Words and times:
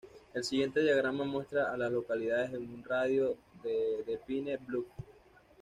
El 0.33 0.43
siguiente 0.43 0.79
diagrama 0.81 1.25
muestra 1.25 1.71
a 1.71 1.77
las 1.77 1.91
localidades 1.91 2.51
en 2.55 2.63
un 2.73 2.83
radio 2.83 3.37
de 3.63 4.01
de 4.03 4.17
Pine 4.25 4.57
Bluffs. 4.57 4.91